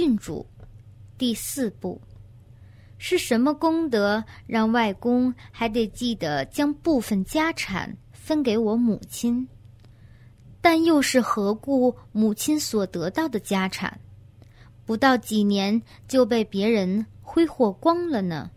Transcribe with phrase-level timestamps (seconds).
[0.00, 0.46] 郡主
[1.18, 2.00] 第四步。
[2.96, 9.46] 是什么功德让外公还得记得将部分家产分给我母亲？
[10.62, 14.00] 但又是何故母亲所得到的家产，
[14.86, 18.50] 不到几年就被别人挥霍光了呢？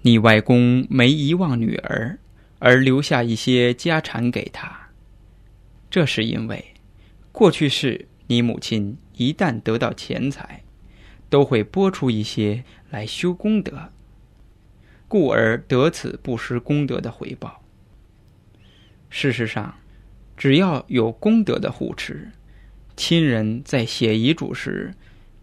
[0.00, 2.18] 你外公没遗忘女儿，
[2.60, 4.74] 而留下一些家产给他，
[5.90, 6.64] 这是因为
[7.30, 10.62] 过去是你母亲一旦得到钱财。
[11.28, 13.90] 都会拨出一些来修功德，
[15.08, 17.64] 故而得此不失功德的回报。
[19.10, 19.74] 事实上，
[20.36, 22.30] 只要有功德的护持，
[22.96, 24.94] 亲人在写遗嘱时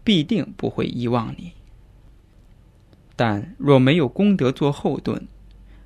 [0.02, 1.52] 必定不会遗忘你。
[3.14, 5.28] 但若没有功德做后盾，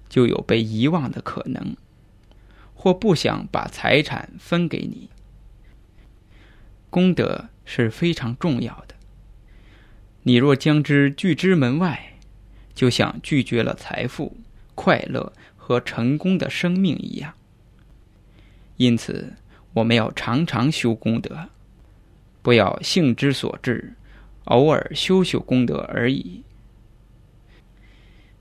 [0.09, 1.77] 就有被遗忘的可能，
[2.73, 5.11] 或不想把财产分给你。
[6.91, 8.95] 功德是非常重要的。
[10.23, 12.15] 你若将之拒之门外，
[12.75, 14.37] 就像拒绝了财富、
[14.75, 17.35] 快乐和成功的生命一样。
[18.77, 19.35] 因此，
[19.75, 21.49] 我们要常常修功德，
[22.43, 23.95] 不要性之所至，
[24.45, 26.43] 偶尔修修功德而已。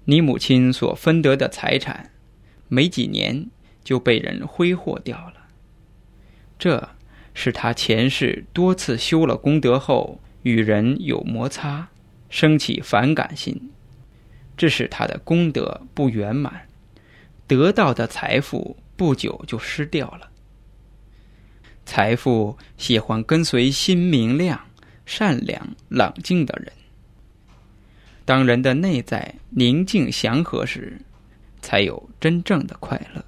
[0.06, 2.12] 你母亲所分得的财产，
[2.68, 3.50] 没几年
[3.84, 5.48] 就被人挥霍掉了。
[6.58, 6.90] 这
[7.40, 10.20] 是他前世多次修了功德后。
[10.44, 11.90] 与人有摩擦，
[12.30, 13.70] 生起反感心，
[14.56, 16.70] 这使他的功德不圆满，
[17.48, 20.30] 得到的财富不久就失掉了。
[21.86, 24.58] 财富喜欢跟随心明亮、
[25.06, 26.72] 善良、冷静的人。
[28.24, 30.98] 当人的内在宁静祥和时，
[31.62, 33.26] 才有真正的快乐。